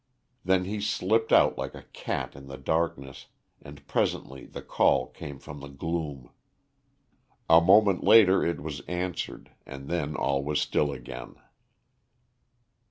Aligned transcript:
Then 0.43 0.65
he 0.65 0.81
slipped 0.81 1.31
out 1.31 1.59
like 1.59 1.75
a 1.75 1.83
cat 1.93 2.35
in 2.35 2.47
the 2.47 2.57
darkness, 2.57 3.27
and 3.61 3.85
presently 3.87 4.47
the 4.47 4.63
call 4.63 5.05
came 5.05 5.37
from 5.37 5.59
the 5.59 5.67
gloom. 5.69 6.31
A 7.47 7.61
moment 7.61 8.03
later 8.03 8.43
it 8.43 8.61
was 8.61 8.79
answered 8.87 9.51
and 9.63 9.87
then 9.89 10.15
all 10.15 10.43
was 10.43 10.59
still 10.59 10.91
again. 10.91 11.35